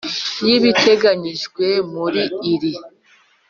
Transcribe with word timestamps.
y 0.47 0.49
ibiteganyijwe 0.57 1.65
muri 1.93 2.23
iri 2.53 2.73